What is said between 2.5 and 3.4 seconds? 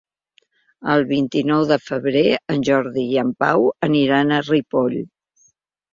en Jordi i en